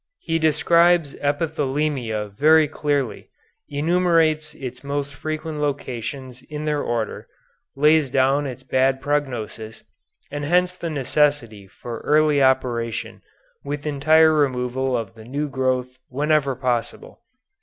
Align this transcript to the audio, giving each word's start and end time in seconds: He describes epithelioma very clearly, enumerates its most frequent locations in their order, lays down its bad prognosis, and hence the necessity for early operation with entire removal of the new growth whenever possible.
He 0.17 0.39
describes 0.39 1.13
epithelioma 1.17 2.35
very 2.35 2.67
clearly, 2.67 3.29
enumerates 3.69 4.55
its 4.55 4.83
most 4.83 5.13
frequent 5.13 5.59
locations 5.59 6.41
in 6.41 6.65
their 6.65 6.81
order, 6.81 7.27
lays 7.75 8.09
down 8.09 8.47
its 8.47 8.63
bad 8.63 8.99
prognosis, 8.99 9.83
and 10.31 10.43
hence 10.43 10.75
the 10.75 10.89
necessity 10.89 11.67
for 11.67 11.99
early 11.99 12.41
operation 12.41 13.21
with 13.63 13.85
entire 13.85 14.33
removal 14.33 14.97
of 14.97 15.13
the 15.13 15.23
new 15.23 15.47
growth 15.47 15.99
whenever 16.09 16.55
possible. 16.55 17.21